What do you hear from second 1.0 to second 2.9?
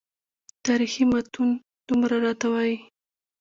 متون دومره راته وایي.